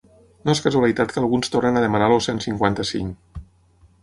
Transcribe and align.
No 0.47 0.53
és 0.55 0.61
casualitat 0.67 1.13
que 1.15 1.21
alguns 1.23 1.53
tornin 1.57 1.77
a 1.77 1.85
demanar 1.87 2.09
el 2.17 2.25
cent 2.29 2.43
cinquanta-cinc. 2.47 3.43